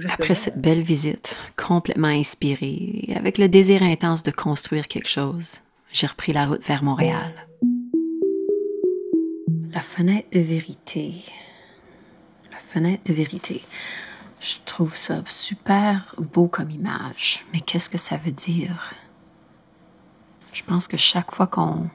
Après 0.09 0.35
cette 0.35 0.59
belle 0.59 0.81
visite, 0.81 1.35
complètement 1.55 2.07
inspirée, 2.07 3.13
avec 3.15 3.37
le 3.37 3.49
désir 3.49 3.83
intense 3.83 4.23
de 4.23 4.31
construire 4.31 4.87
quelque 4.87 5.09
chose, 5.09 5.57
j'ai 5.91 6.07
repris 6.07 6.33
la 6.33 6.47
route 6.47 6.63
vers 6.65 6.83
Montréal. 6.83 7.33
La 9.73 9.81
fenêtre 9.81 10.29
de 10.31 10.39
vérité. 10.39 11.13
La 12.51 12.57
fenêtre 12.57 13.03
de 13.05 13.13
vérité. 13.13 13.61
Je 14.39 14.55
trouve 14.65 14.95
ça 14.95 15.21
super 15.25 16.15
beau 16.17 16.47
comme 16.47 16.69
image, 16.69 17.45
mais 17.51 17.59
qu'est-ce 17.59 17.89
que 17.89 17.97
ça 17.97 18.17
veut 18.17 18.31
dire? 18.31 18.93
Je 20.53 20.63
pense 20.63 20.87
que 20.87 20.97
chaque 20.97 21.31
fois 21.31 21.47
qu'on 21.47 21.89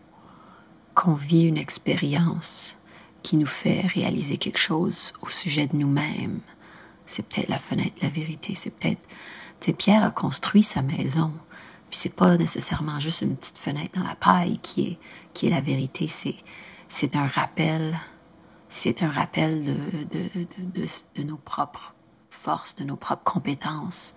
qu'on 0.95 1.15
vit 1.15 1.45
une 1.45 1.57
expérience 1.57 2.77
qui 3.23 3.37
nous 3.37 3.47
fait 3.47 3.81
réaliser 3.87 4.37
quelque 4.37 4.59
chose 4.59 5.13
au 5.23 5.29
sujet 5.29 5.67
de 5.67 5.77
nous-mêmes, 5.77 6.41
c'est 7.07 7.27
peut-être 7.27 7.49
la 7.49 7.59
fenêtre 7.59 7.95
de 7.97 8.03
la 8.03 8.13
vérité, 8.13 8.55
c'est 8.55 8.77
peut-être... 8.77 9.09
Tu 9.61 9.73
Pierre 9.73 10.03
a 10.03 10.11
construit 10.11 10.63
sa 10.63 10.83
maison, 10.83 11.33
puis 11.89 11.99
c'est 11.99 12.15
pas 12.15 12.37
nécessairement 12.37 12.99
juste 12.99 13.23
une 13.23 13.37
petite 13.37 13.59
fenêtre 13.59 13.99
dans 13.99 14.07
la 14.07 14.17
paille 14.17 14.59
qui 14.59 14.83
est, 14.83 14.99
qui 15.35 15.47
est 15.47 15.51
la 15.51 15.61
vérité, 15.61 16.09
c'est, 16.09 16.35
c'est 16.89 17.15
un 17.17 17.27
rappel, 17.27 17.97
c'est 18.69 19.03
un 19.03 19.11
rappel 19.11 19.65
de, 19.65 19.75
de, 20.11 20.47
de, 20.75 20.87
de 21.15 21.23
nos 21.23 21.39
propres 21.39 21.95
force 22.33 22.75
de 22.77 22.85
nos 22.85 22.97
propres 22.97 23.25
compétences. 23.25 24.15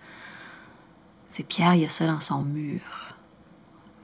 C'est 1.28 1.44
Pierre, 1.44 1.74
il 1.74 1.82
y 1.82 1.84
a 1.84 1.88
ça 1.88 2.06
dans 2.06 2.20
son 2.20 2.42
mur. 2.42 2.80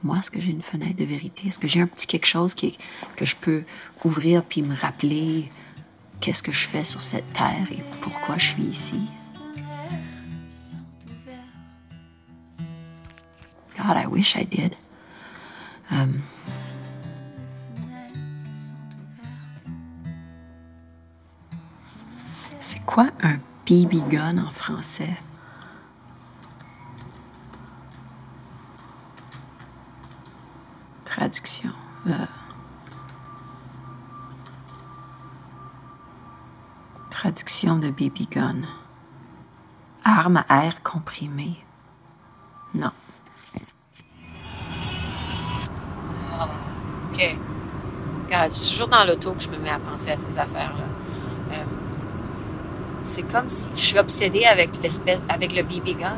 Moi, 0.03 0.17
est-ce 0.17 0.29
que 0.29 0.39
j'ai 0.39 0.51
une 0.51 0.61
fenêtre 0.61 0.95
de 0.95 1.05
vérité? 1.05 1.47
Est-ce 1.47 1.59
que 1.59 1.67
j'ai 1.67 1.81
un 1.81 1.87
petit 1.87 2.07
quelque 2.07 2.27
chose 2.27 2.53
qui, 2.53 2.77
que 3.15 3.25
je 3.25 3.35
peux 3.35 3.63
ouvrir 4.03 4.43
puis 4.43 4.61
me 4.61 4.75
rappeler 4.75 5.51
qu'est-ce 6.19 6.43
que 6.43 6.51
je 6.51 6.67
fais 6.67 6.83
sur 6.83 7.01
cette 7.01 7.31
terre 7.33 7.67
et 7.71 7.83
pourquoi 8.01 8.37
je 8.37 8.47
suis 8.47 8.63
ici? 8.63 9.01
God, 13.77 13.97
I 13.97 14.05
wish 14.05 14.35
I 14.35 14.45
did. 14.45 14.75
Um, 15.89 16.21
c'est 22.59 22.85
quoi 22.85 23.09
un 23.21 23.39
BB 23.65 24.09
gun 24.09 24.37
en 24.39 24.49
français. 24.49 25.17
Traduction. 31.05 31.71
Euh, 32.07 32.25
traduction 37.09 37.77
de 37.77 37.89
BB 37.89 38.27
gun. 38.29 38.63
Arme 40.03 40.43
à 40.49 40.65
air 40.65 40.83
comprimé. 40.83 41.63
Non. 42.75 42.91
Ah, 46.33 46.49
ok. 47.09 47.37
Regarde, 48.25 48.51
c'est 48.51 48.71
toujours 48.71 48.89
dans 48.89 49.05
l'auto 49.05 49.31
que 49.31 49.41
je 49.41 49.49
me 49.49 49.57
mets 49.57 49.69
à 49.69 49.79
penser 49.79 50.11
à 50.11 50.17
ces 50.17 50.37
affaires-là 50.37 50.92
c'est 53.03 53.23
comme 53.23 53.49
si 53.49 53.69
je 53.73 53.79
suis 53.79 53.99
obsédée 53.99 54.45
avec 54.45 54.81
l'espèce, 54.81 55.25
avec 55.29 55.53
le 55.53 55.63
BB 55.63 55.99
gun. 55.99 56.17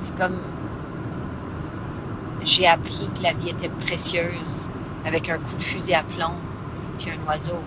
C'est 0.00 0.14
comme 0.14 0.38
j'ai 2.42 2.66
appris 2.66 3.08
que 3.14 3.22
la 3.22 3.32
vie 3.32 3.48
était 3.48 3.68
précieuse 3.68 4.68
avec 5.04 5.28
un 5.28 5.38
coup 5.38 5.56
de 5.56 5.62
fusil 5.62 5.94
à 5.94 6.04
plomb 6.04 6.34
puis 6.98 7.10
un 7.10 7.26
oiseau. 7.26 7.58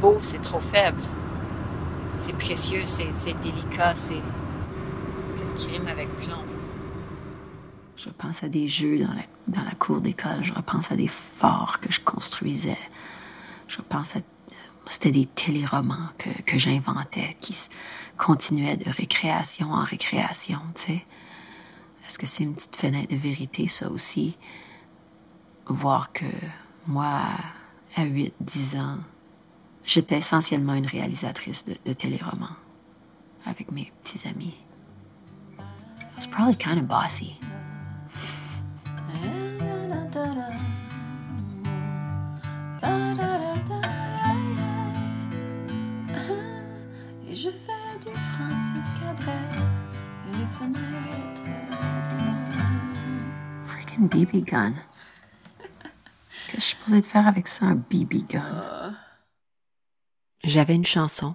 Beau, 0.00 0.16
c'est 0.20 0.42
trop 0.42 0.60
faible. 0.60 1.00
C'est 2.16 2.32
précieux, 2.32 2.84
c'est 2.84 3.40
délicat, 3.40 3.94
c'est. 3.94 4.20
Qu'est-ce 5.36 5.54
qui 5.54 5.68
rime 5.70 5.88
avec 5.88 6.08
plomb? 6.16 6.44
Je 7.96 8.08
repense 8.08 8.42
à 8.42 8.48
des 8.48 8.68
jeux 8.68 8.98
dans 8.98 9.12
la, 9.12 9.22
dans 9.48 9.64
la 9.64 9.74
cour 9.74 10.00
d'école. 10.00 10.42
Je 10.42 10.52
repense 10.52 10.92
à 10.92 10.96
des 10.96 11.08
forts 11.08 11.78
que 11.80 11.90
je 11.90 12.00
construisais. 12.00 12.78
Je 13.68 13.78
repense 13.78 14.16
à... 14.16 14.20
C'était 14.88 15.10
des 15.10 15.26
téléromans 15.26 16.10
que, 16.18 16.58
j'inventais 16.58 17.36
qui 17.40 17.56
continuaient 18.16 18.76
de 18.76 18.88
récréation 18.90 19.72
en 19.72 19.82
récréation, 19.82 20.60
tu 20.74 20.82
sais. 20.82 21.04
Est-ce 22.06 22.18
que 22.18 22.26
c'est 22.26 22.44
une 22.44 22.54
petite 22.54 22.76
fenêtre 22.76 23.12
de 23.12 23.16
vérité, 23.16 23.66
ça 23.66 23.90
aussi? 23.90 24.36
Voir 25.66 26.12
que 26.12 26.24
moi, 26.86 27.22
à 27.96 28.04
8, 28.04 28.32
10 28.40 28.76
ans, 28.76 28.98
j'étais 29.84 30.18
essentiellement 30.18 30.74
une 30.74 30.86
réalisatrice 30.86 31.64
de, 31.64 31.74
de 31.84 31.92
téléromans 31.92 32.56
avec 33.44 33.72
mes 33.72 33.92
petits 34.02 34.28
amis. 34.28 34.54
I 35.58 35.64
was 36.16 36.26
probably 36.26 36.54
kind 36.54 36.86
bossy. 36.86 37.36
Freaking 53.66 54.08
BB 54.08 54.42
gun. 54.44 54.74
Qu'est-ce 56.48 56.52
que 56.52 56.56
je 56.56 56.60
suis 56.60 56.76
supposée 56.76 57.00
de 57.00 57.06
faire 57.06 57.26
avec 57.26 57.48
ça, 57.48 57.66
un 57.66 57.74
BB 57.74 58.26
gun? 58.28 58.94
J'avais 60.44 60.74
une 60.74 60.86
chanson. 60.86 61.34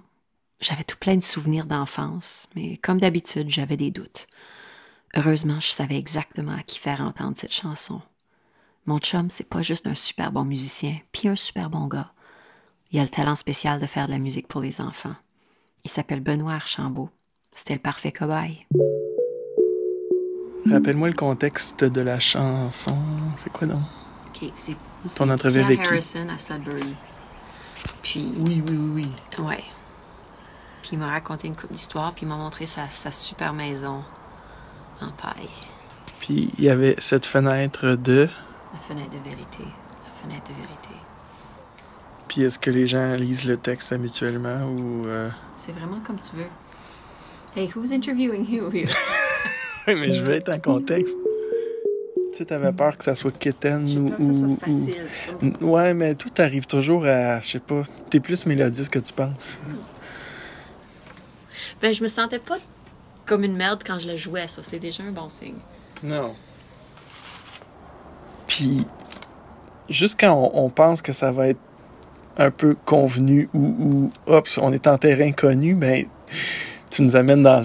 J'avais 0.60 0.84
tout 0.84 0.96
plein 0.96 1.16
de 1.16 1.20
souvenirs 1.20 1.66
d'enfance, 1.66 2.48
mais 2.54 2.76
comme 2.78 3.00
d'habitude, 3.00 3.50
j'avais 3.50 3.76
des 3.76 3.90
doutes. 3.90 4.26
Heureusement, 5.14 5.60
je 5.60 5.70
savais 5.70 5.98
exactement 5.98 6.56
à 6.56 6.62
qui 6.62 6.78
faire 6.78 7.00
entendre 7.00 7.36
cette 7.36 7.52
chanson. 7.52 8.00
Mon 8.86 8.98
chum, 8.98 9.28
c'est 9.28 9.48
pas 9.48 9.62
juste 9.62 9.86
un 9.86 9.94
super 9.94 10.32
bon 10.32 10.44
musicien, 10.44 10.98
puis 11.12 11.28
un 11.28 11.36
super 11.36 11.68
bon 11.68 11.86
gars. 11.88 12.12
Il 12.90 12.98
a 12.98 13.02
le 13.02 13.08
talent 13.08 13.36
spécial 13.36 13.80
de 13.80 13.86
faire 13.86 14.06
de 14.06 14.12
la 14.12 14.18
musique 14.18 14.48
pour 14.48 14.60
les 14.60 14.80
enfants. 14.80 15.16
Il 15.84 15.90
s'appelle 15.90 16.20
Benoît 16.20 16.54
Archambault. 16.54 17.10
C'était 17.52 17.74
le 17.74 17.80
parfait 17.80 18.12
cobaye. 18.12 18.66
Rappelle-moi 20.70 21.08
le 21.08 21.14
contexte 21.14 21.84
de 21.84 22.00
la 22.00 22.20
chanson. 22.20 22.96
C'est 23.36 23.52
quoi 23.52 23.66
donc? 23.66 23.82
OK, 24.28 24.50
c'est 24.54 24.76
Ton 25.16 25.28
entrevue 25.30 25.60
avec 25.60 25.82
qui? 25.82 25.88
Harrison 25.88 26.26
à 26.34 26.38
Sudbury. 26.38 26.94
Puis, 28.02 28.32
Oui, 28.38 28.62
oui, 28.68 28.76
oui, 28.78 29.06
oui. 29.38 29.44
ouais. 29.44 29.64
Puis 30.82 30.90
il 30.92 30.98
m'a 30.98 31.10
raconté 31.10 31.46
une 31.48 31.54
couple 31.56 31.74
d'histoires, 31.74 32.12
puis 32.12 32.24
il 32.24 32.28
m'a 32.28 32.36
montré 32.36 32.66
sa, 32.66 32.88
sa 32.90 33.10
super 33.10 33.52
maison 33.52 34.02
en 35.00 35.10
paille. 35.10 35.50
Puis 36.20 36.50
il 36.58 36.64
y 36.64 36.70
avait 36.70 36.94
cette 36.98 37.26
fenêtre 37.26 37.94
de? 37.96 38.28
La 38.72 38.78
fenêtre 38.80 39.10
de 39.10 39.18
vérité. 39.28 39.62
La 39.64 40.22
fenêtre 40.22 40.50
de 40.50 40.54
vérité. 40.54 40.88
Puis 42.28 42.42
est-ce 42.42 42.58
que 42.58 42.70
les 42.70 42.86
gens 42.86 43.12
lisent 43.14 43.44
le 43.44 43.56
texte 43.56 43.92
habituellement 43.92 44.64
ou. 44.64 45.02
euh, 45.06 45.28
C'est 45.56 45.72
vraiment 45.72 46.00
comme 46.06 46.18
tu 46.18 46.34
veux. 46.36 46.46
Hey, 47.54 47.66
who's 47.74 47.92
interviewing 47.92 48.46
you 48.48 48.70
here? 48.70 48.88
Oui, 49.88 49.96
mais 49.96 50.12
je 50.12 50.22
veux 50.22 50.32
être 50.34 50.48
en 50.48 50.60
contexte. 50.60 51.16
Tu 52.30 52.38
sais, 52.38 52.44
t'avais 52.44 52.70
peur 52.70 52.96
que 52.96 53.02
ça 53.02 53.16
soit 53.16 53.36
kitten 53.36 53.84
ou. 53.98 54.10
peur 54.10 54.16
que 54.18 54.24
ça 54.26 54.32
soit 54.32 54.56
facile. 54.60 55.06
ou- 55.60 55.66
Ouais, 55.72 55.92
mais 55.92 56.14
tout 56.14 56.30
arrive 56.38 56.66
toujours 56.66 57.04
à. 57.04 57.40
Je 57.40 57.46
sais 57.48 57.58
pas. 57.58 57.82
T'es 58.08 58.20
plus 58.20 58.46
mélodique 58.46 58.90
que 58.90 59.00
tu 59.00 59.12
penses. 59.12 59.58
Ben, 61.80 61.92
je 61.92 62.00
me 62.00 62.06
sentais 62.06 62.38
pas 62.38 62.58
comme 63.26 63.42
une 63.42 63.56
merde 63.56 63.82
quand 63.84 63.98
je 63.98 64.08
le 64.08 64.16
jouais, 64.16 64.46
ça. 64.46 64.62
C'est 64.62 64.78
déjà 64.78 65.02
un 65.02 65.10
bon 65.10 65.28
signe. 65.28 65.56
Non. 66.04 66.36
Puis, 68.46 68.86
juste 69.90 70.18
quand 70.20 70.32
on, 70.54 70.64
on 70.66 70.70
pense 70.70 71.02
que 71.02 71.10
ça 71.12 71.32
va 71.32 71.48
être 71.48 71.60
un 72.38 72.52
peu 72.52 72.76
convenu 72.86 73.48
ou, 73.52 74.10
ou 74.28 74.32
oups, 74.32 74.58
on 74.58 74.72
est 74.72 74.86
en 74.86 74.96
terrain 74.96 75.32
connu, 75.32 75.74
ben, 75.74 76.06
tu 76.92 77.02
nous 77.02 77.16
amènes 77.16 77.42
dans, 77.42 77.62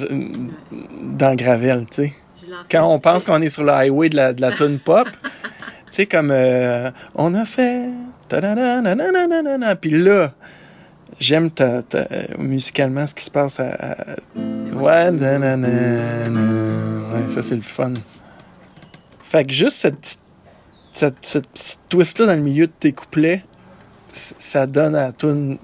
dans 1.18 1.36
Gravel, 1.36 1.86
tu 1.88 1.96
sais. 2.08 2.14
Quand 2.72 2.88
on 2.92 2.98
pense 3.00 3.26
qu'on 3.26 3.42
est 3.42 3.50
sur 3.50 3.64
le 3.64 3.72
highway 3.74 4.10
de 4.10 4.16
la, 4.16 4.34
de 4.34 4.42
la 4.42 4.52
tune 4.54 4.80
pop, 4.80 5.08
tu 5.22 5.30
sais, 5.92 6.06
comme 6.06 6.32
euh, 6.32 6.90
on 7.14 7.34
a 7.36 7.46
fait. 7.46 7.90
Puis 9.82 9.92
là, 10.02 10.32
j'aime 11.20 11.52
ta, 11.52 11.82
ta- 11.84 12.08
musicalement 12.38 13.06
ce 13.08 13.14
qui 13.16 13.24
se 13.26 13.32
passe 13.32 13.60
à. 13.60 13.68
à- 13.70 13.96
ouais, 17.14 17.28
ça 17.28 17.42
c'est 17.42 17.56
le 17.56 17.62
fun. 17.62 17.94
Fait 19.26 19.44
que 19.46 19.52
juste 19.54 19.78
cette, 19.78 19.98
petite- 19.98 20.20
cette, 20.94 21.16
cette 21.22 21.48
petite 21.48 21.80
twist-là 21.90 22.26
dans 22.28 22.36
le 22.36 22.42
milieu 22.42 22.68
de 22.68 22.72
tes 22.80 22.94
couplets, 22.94 23.44
ça 24.12 24.66
donne 24.68 24.96
à 24.96 25.08
la 25.08 25.12
tune 25.12 25.58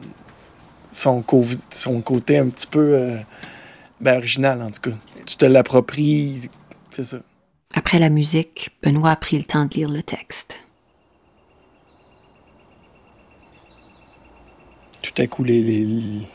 son, 0.92 1.24
son 1.70 2.02
côté 2.02 2.38
un 2.38 2.48
petit 2.50 2.68
peu 2.68 2.80
euh, 2.94 3.18
ben, 4.02 4.18
original 4.18 4.62
en 4.62 4.70
tout 4.72 4.82
cas. 4.92 4.96
Tu 5.26 5.38
te 5.38 5.46
l'appropries, 5.46 6.50
c'est 6.92 7.04
ça. 7.04 7.18
Après 7.74 7.98
la 8.00 8.10
musique, 8.10 8.70
Benoît 8.84 9.12
a 9.12 9.16
pris 9.16 9.38
le 9.38 9.44
temps 9.46 9.66
de 9.66 9.74
lire 9.76 9.90
le 9.90 10.04
texte. 10.04 10.60
Tout 15.02 15.22
à 15.22 15.28
coup, 15.28 15.44
les, 15.44 15.62
les, 15.62 16.28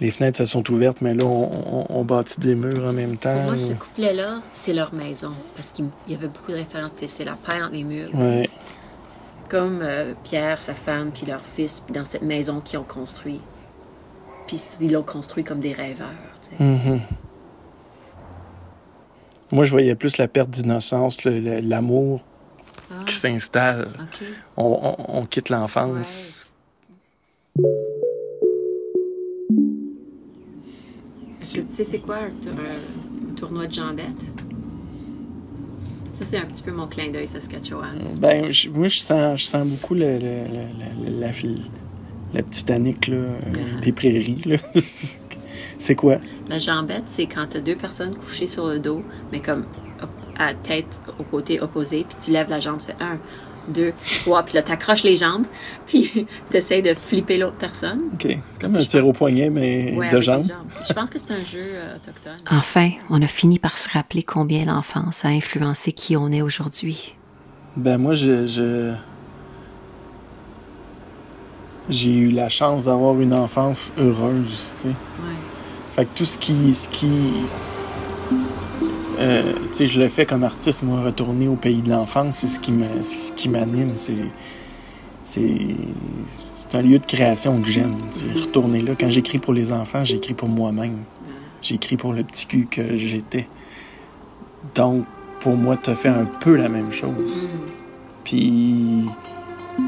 les 0.00 0.10
fenêtres 0.10 0.38
se 0.38 0.44
sont 0.44 0.68
ouvertes, 0.70 0.98
mais 1.00 1.14
là, 1.14 1.24
on, 1.24 1.80
on- 1.80 1.86
on 1.88 2.04
bâtit 2.04 2.40
des 2.40 2.54
murs 2.54 2.84
en 2.86 2.92
même 2.92 3.16
temps. 3.16 3.32
Pour 3.34 3.42
moi, 3.44 3.56
ce 3.56 3.72
couplet-là, 3.72 4.42
c'est 4.52 4.72
leur 4.74 4.92
maison. 4.94 5.32
Parce 5.56 5.70
qu'il 5.70 5.86
y 6.08 6.14
avait 6.14 6.26
beaucoup 6.28 6.50
de 6.50 6.56
références. 6.56 6.92
C'est- 6.96 7.24
la 7.24 7.32
paille 7.34 7.62
entre 7.62 7.72
les 7.72 7.84
murs. 7.84 8.10
Ouais. 8.14 8.48
Comme 9.48 9.80
euh, 9.82 10.14
Pierre, 10.24 10.60
sa 10.60 10.74
femme, 10.74 11.12
puis 11.12 11.26
leur 11.26 11.40
fils, 11.40 11.80
puis 11.80 11.94
dans 11.94 12.04
cette 12.04 12.22
maison 12.22 12.60
qu'ils 12.60 12.78
ont 12.78 12.84
construit. 12.84 13.40
Puis 14.52 14.60
ils 14.82 14.92
l'ont 14.92 15.02
construit 15.02 15.44
comme 15.44 15.60
des 15.60 15.72
rêveurs. 15.72 16.08
Mhm. 16.60 17.00
Moi, 19.50 19.64
je 19.64 19.70
voyais 19.70 19.94
plus 19.94 20.18
la 20.18 20.28
perte 20.28 20.50
d'innocence, 20.50 21.16
l'amour 21.24 22.20
Ah, 22.90 23.02
qui 23.06 23.14
s'installe. 23.14 23.88
On, 24.58 24.64
on- 24.98 25.18
on 25.20 25.24
quitte 25.24 25.48
l'enfance. 25.48 26.50
Est-ce 31.40 31.54
que 31.56 31.60
tu 31.62 31.68
sais 31.72 31.84
c'est 31.84 31.98
quoi 32.00 32.16
un, 32.16 32.30
tour- 32.30 32.52
un 32.52 33.34
tournoi 33.34 33.66
de 33.66 33.72
jambettes? 33.72 34.06
Ça, 36.10 36.24
c'est 36.26 36.36
un 36.36 36.44
petit 36.44 36.62
peu 36.62 36.72
mon 36.72 36.86
clin 36.86 37.10
d'œil 37.10 37.26
Saskatchewan. 37.26 37.98
Ben, 38.18 38.52
je- 38.52 38.68
moi, 38.68 38.88
je 38.88 38.98
sens, 38.98 39.40
je 39.40 39.44
sens 39.46 39.66
beaucoup 39.66 39.94
le, 39.94 40.18
le- 40.18 40.44
le- 40.44 41.10
le- 41.10 41.20
la, 41.20 41.32
la 42.34 42.42
petite 42.42 42.70
Annick 42.70 43.08
là, 43.08 43.16
euh, 43.16 43.80
des 43.82 43.92
prairies. 43.92 44.42
là. 44.46 44.56
c'est 45.78 45.94
quoi? 45.94 46.16
La 46.48 46.58
jambette, 46.58 47.04
c'est 47.08 47.26
quand 47.26 47.46
tu 47.50 47.56
as 47.58 47.60
deux 47.60 47.76
personnes 47.76 48.14
couchées 48.16 48.46
sur 48.46 48.66
le 48.66 48.78
dos, 48.78 49.02
mais 49.32 49.40
comme 49.40 49.64
à 50.38 50.54
tête 50.54 51.00
au 51.18 51.24
côté 51.24 51.60
opposé, 51.60 52.04
puis 52.08 52.16
tu 52.24 52.30
lèves 52.30 52.48
la 52.48 52.58
jambe, 52.58 52.78
tu 52.78 52.86
fais 52.86 52.96
un, 53.04 53.18
deux, 53.68 53.92
trois, 54.22 54.42
puis 54.42 54.54
là, 54.54 54.62
tu 54.62 54.72
accroches 54.72 55.02
les 55.04 55.14
jambes, 55.16 55.44
puis 55.86 56.26
tu 56.50 56.56
essaies 56.56 56.82
de 56.82 56.94
flipper 56.94 57.36
l'autre 57.36 57.56
personne. 57.58 58.00
OK. 58.14 58.26
C'est 58.50 58.60
comme 58.60 58.74
un 58.76 58.84
tir 58.84 59.06
au 59.06 59.12
poignet, 59.12 59.50
mais 59.50 59.94
Ouais, 59.96 60.08
de 60.08 60.20
jambes. 60.20 60.46
Je 60.88 60.92
pense 60.94 61.10
que 61.10 61.18
c'est 61.18 61.32
un 61.32 61.44
jeu 61.44 61.60
euh, 61.62 61.96
autochtone. 61.96 62.38
Enfin, 62.50 62.90
on 63.10 63.20
a 63.22 63.26
fini 63.26 63.58
par 63.58 63.76
se 63.78 63.90
rappeler 63.90 64.22
combien 64.22 64.64
l'enfance 64.64 65.24
a 65.24 65.28
influencé 65.28 65.92
qui 65.92 66.16
on 66.16 66.32
est 66.32 66.42
aujourd'hui. 66.42 67.14
Ben 67.76 67.98
moi, 67.98 68.14
je, 68.14 68.46
je- 68.46 68.94
j'ai 71.88 72.14
eu 72.14 72.30
la 72.30 72.48
chance 72.48 72.84
d'avoir 72.84 73.20
une 73.20 73.34
enfance 73.34 73.92
heureuse, 73.98 74.72
tu 74.76 74.82
sais. 74.82 74.88
Ouais. 74.88 74.94
Fait 75.92 76.04
que 76.04 76.10
tout 76.14 76.24
ce 76.24 76.38
qui, 76.38 76.72
ce 76.74 76.88
qui, 76.88 77.10
euh, 79.18 79.52
tu 79.68 79.74
sais, 79.74 79.86
je 79.86 80.00
le 80.00 80.08
fais 80.08 80.26
comme 80.26 80.42
artiste, 80.42 80.82
moi, 80.82 81.02
retourner 81.02 81.48
au 81.48 81.56
pays 81.56 81.82
de 81.82 81.90
l'enfance, 81.90 82.38
c'est 82.38 82.48
ce 82.48 82.60
qui 82.60 82.72
me, 82.72 83.02
ce 83.02 83.32
qui 83.32 83.48
m'anime, 83.48 83.96
c'est, 83.96 84.14
c'est, 85.22 85.76
c'est 86.54 86.74
un 86.74 86.82
lieu 86.82 86.98
de 86.98 87.06
création 87.06 87.60
que 87.60 87.68
j'aime, 87.68 87.96
sais, 88.10 88.26
retourner 88.32 88.80
là. 88.80 88.94
Quand 88.98 89.10
j'écris 89.10 89.38
pour 89.38 89.52
les 89.52 89.72
enfants, 89.72 90.02
j'écris 90.02 90.34
pour 90.34 90.48
moi-même. 90.48 90.98
J'écris 91.60 91.96
pour 91.96 92.12
le 92.12 92.24
petit 92.24 92.46
cul 92.46 92.66
que 92.68 92.96
j'étais. 92.96 93.46
Donc, 94.74 95.04
pour 95.40 95.56
moi, 95.56 95.76
tu 95.76 95.94
fait 95.94 96.08
un 96.08 96.24
peu 96.24 96.56
la 96.56 96.68
même 96.68 96.90
chose. 96.90 97.50
Puis 98.24 99.04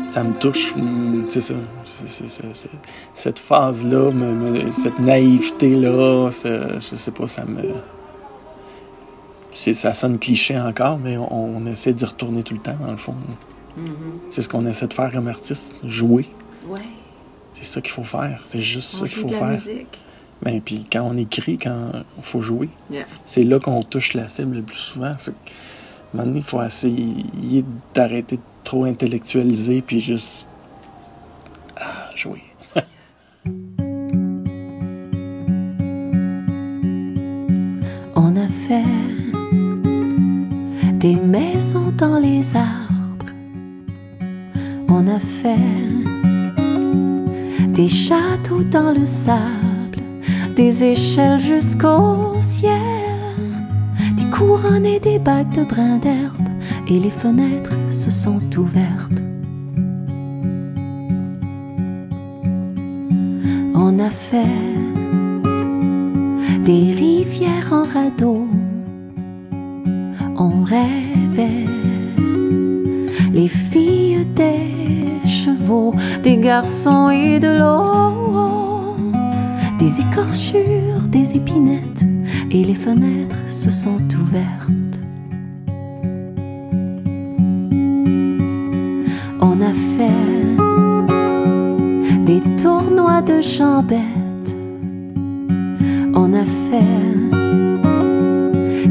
ça 0.06 0.22
me 0.22 0.34
touche, 0.34 0.74
mm, 0.76 1.24
c'est 1.26 1.40
ça. 1.40 1.54
Cette 3.14 3.38
phase-là, 3.38 4.10
cette 4.74 4.98
naïveté-là, 4.98 6.30
je 6.30 6.78
sais 6.80 7.10
pas, 7.10 7.26
ça 7.26 7.44
me. 7.44 7.62
c'est- 9.52 9.72
Ça 9.72 9.94
sonne 9.94 10.18
cliché 10.18 10.58
encore, 10.58 10.98
mais 10.98 11.16
on, 11.16 11.56
on 11.56 11.66
essaie 11.66 11.92
d'y 11.92 12.04
retourner 12.04 12.42
tout 12.42 12.54
le 12.54 12.60
temps, 12.60 12.76
dans 12.80 12.90
le 12.90 12.96
fond. 12.96 13.14
C'est 14.30 14.42
ce 14.42 14.48
qu'on 14.48 14.66
essaie 14.66 14.86
de 14.86 14.94
faire 14.94 15.10
comme 15.12 15.28
artiste, 15.28 15.86
jouer. 15.86 16.26
Ouais. 16.68 16.80
C'est 17.52 17.64
ça 17.64 17.80
qu'il 17.80 17.92
faut 17.92 18.02
faire. 18.04 18.40
C'est 18.44 18.60
juste 18.60 18.94
On 18.94 18.98
ça 19.00 19.08
qu'il 19.08 19.18
faut 19.18 19.26
de 19.28 19.32
la 19.32 19.38
faire. 19.38 19.48
musique. 19.50 19.98
Ben, 20.42 20.60
puis 20.60 20.86
quand 20.92 21.02
on 21.02 21.16
écrit, 21.16 21.56
quand 21.58 21.86
il 22.16 22.22
faut 22.22 22.42
jouer, 22.42 22.68
Yeah. 22.90 23.04
c'est 23.24 23.44
là 23.44 23.58
qu'on 23.58 23.80
touche 23.82 24.14
la 24.14 24.28
cible 24.28 24.56
le 24.56 24.62
plus 24.62 24.76
souvent. 24.76 25.12
C'est- 25.18 25.30
un 25.32 26.16
moment 26.18 26.26
donné, 26.28 26.38
il 26.40 26.44
faut 26.44 26.62
essayer 26.62 27.64
d'arrêter 27.94 28.36
de 28.36 28.42
trop 28.64 28.84
intellectualiser 28.84 29.82
puis 29.82 30.00
juste 30.00 30.46
On 38.14 38.36
a 38.36 38.46
fait 38.46 38.84
des 41.00 41.16
maisons 41.16 41.92
dans 41.98 42.18
les 42.20 42.54
arbres. 42.54 43.26
On 44.88 45.08
a 45.08 45.18
fait 45.18 45.58
des 47.72 47.88
châteaux 47.88 48.62
dans 48.62 48.92
le 48.92 49.04
sable, 49.04 49.98
des 50.54 50.84
échelles 50.84 51.40
jusqu'au 51.40 52.36
ciel, 52.40 52.78
des 54.16 54.30
couronnes 54.30 54.86
et 54.86 55.00
des 55.00 55.18
bagues 55.18 55.52
de 55.52 55.64
brins 55.64 55.98
d'herbe, 55.98 56.48
et 56.86 57.00
les 57.00 57.10
fenêtres 57.10 57.74
se 57.90 58.12
sont 58.12 58.40
ouvertes. 58.56 59.23
On 63.86 63.98
a 63.98 64.08
fait 64.08 64.48
des 66.64 66.94
rivières 66.94 67.70
en 67.70 67.82
radeau. 67.82 68.48
On 70.38 70.62
rêvait 70.62 71.66
les 73.34 73.46
filles 73.46 74.24
des 74.24 75.28
chevaux, 75.28 75.94
des 76.22 76.38
garçons 76.38 77.10
et 77.10 77.38
de 77.38 77.58
l'eau, 77.58 78.96
des 79.78 80.00
écorchures, 80.00 81.06
des 81.06 81.36
épinettes, 81.36 82.06
et 82.50 82.64
les 82.64 82.72
fenêtres 82.72 83.46
se 83.46 83.70
sont 83.70 83.98
ouvertes. 84.18 84.83
Des 92.40 92.62
tournois 92.62 93.22
de 93.22 93.40
chambettes. 93.40 94.56
On 96.14 96.32
a 96.32 96.44
fait 96.44 97.04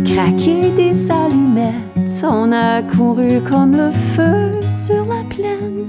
craquer 0.06 0.72
des 0.72 1.12
allumettes. 1.12 2.24
On 2.24 2.52
a 2.52 2.82
couru 2.82 3.42
comme 3.42 3.76
le 3.76 3.92
feu 3.92 4.62
sur 4.66 5.06
la 5.06 5.24
plaine. 5.30 5.88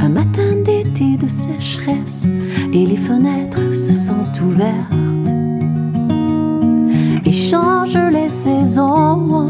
Un 0.00 0.08
matin 0.08 0.52
d'été 0.64 1.16
de 1.16 1.28
sécheresse 1.28 2.26
et 2.72 2.86
les 2.86 2.96
fenêtres 2.96 3.74
se 3.74 3.92
sont 3.92 4.26
ouvertes. 4.42 5.30
Et 7.24 7.32
changent 7.32 8.08
les 8.12 8.28
saisons. 8.28 9.44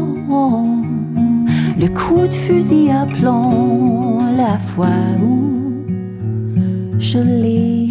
Le 1.79 1.87
coup 1.89 2.27
de 2.27 2.33
fusil 2.33 2.89
à 2.89 3.05
plomb, 3.05 4.19
la 4.35 4.57
fois 4.57 4.87
où 5.21 5.46
je 7.07 7.19
l'ai 7.19 7.86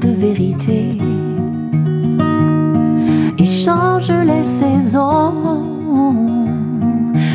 de 0.00 0.08
vérité. 0.08 0.98
Et 3.38 3.46
change 3.46 4.12
les 4.12 4.42
saisons, 4.42 5.64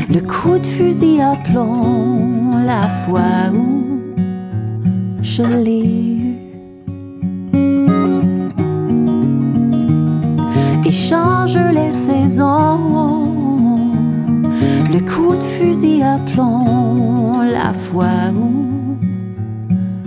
le 0.09 0.19
coup 0.19 0.57
de 0.59 0.65
fusil 0.65 1.21
à 1.21 1.33
plomb, 1.49 2.51
la 2.65 2.87
fois 2.87 3.51
où 3.53 3.99
je 5.21 5.43
l'ai 5.43 5.85
eu. 5.85 6.35
Et 10.85 10.91
change 10.91 11.57
les 11.57 11.91
saisons, 11.91 12.79
le 14.93 14.99
coup 14.99 15.35
de 15.35 15.43
fusil 15.43 16.03
à 16.03 16.17
plomb, 16.31 17.41
la 17.41 17.73
fois 17.73 18.31
où 18.33 18.97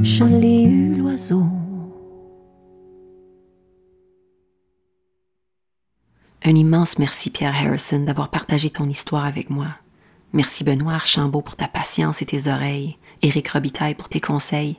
je 0.03 0.24
l'ai 0.24 0.64
eu 0.64 0.94
l'oiseau. 0.94 1.49
Un 6.42 6.55
immense 6.55 6.98
merci, 6.98 7.31
Pierre 7.31 7.55
Harrison, 7.55 8.00
d'avoir 8.00 8.29
partagé 8.29 8.70
ton 8.70 8.88
histoire 8.88 9.26
avec 9.26 9.50
moi. 9.50 9.68
Merci, 10.33 10.64
Benoît 10.64 10.94
Archambault, 10.94 11.42
pour 11.42 11.57
ta 11.57 11.68
patience 11.68 12.22
et 12.22 12.26
tes 12.26 12.48
oreilles. 12.50 12.96
Éric 13.22 13.48
Robitaille 13.48 13.94
pour 13.94 14.09
tes 14.09 14.20
conseils. 14.20 14.79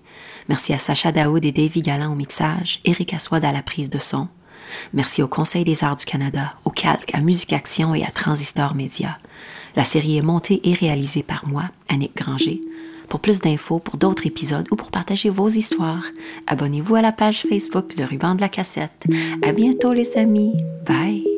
Merci 0.50 0.74
à 0.74 0.80
Sacha 0.80 1.12
Daoud 1.12 1.45
et 1.45 1.52
Davy 1.52 1.82
Galland 1.82 2.12
au 2.12 2.15
mixage. 2.15 2.80
Éric 2.86 3.13
Aswad 3.13 3.45
à 3.45 3.52
la 3.52 3.62
prise 3.62 3.89
de 3.89 4.00
son. 4.00 4.28
Merci 4.93 5.21
au 5.21 5.28
Conseil 5.28 5.63
des 5.63 5.84
arts 5.84 5.97
du 5.97 6.06
Canada, 6.06 6.56
au 6.65 6.69
Calque, 6.69 7.13
à 7.13 7.19
Musique 7.19 7.54
Action 7.54 7.93
et 7.93 8.04
à 8.04 8.10
Transistor 8.10 8.74
Média. 8.74 9.17
La 9.76 9.84
série 9.84 10.17
est 10.17 10.21
montée 10.21 10.62
et 10.63 10.74
réalisée 10.74 11.24
par 11.24 11.47
moi, 11.47 11.65
Annick 11.89 12.15
Granger. 12.15 12.62
Pour 13.10 13.19
plus 13.19 13.41
d'infos, 13.41 13.80
pour 13.80 13.97
d'autres 13.97 14.26
épisodes 14.26 14.67
ou 14.71 14.78
pour 14.78 14.89
partager 14.89 15.30
vos 15.30 15.50
histoires, 15.50 16.06
abonnez-vous 16.47 16.95
à 16.95 17.02
la 17.02 17.12
page 17.12 17.45
Facebook 17.50 17.93
Le 17.97 18.06
Ruban 18.06 18.36
de 18.36 18.41
la 18.41 18.50
Cassette. 18.50 19.06
À 19.43 19.52
bientôt 19.52 19.91
les 19.91 20.17
amis. 20.17 20.56
Bye. 20.88 21.31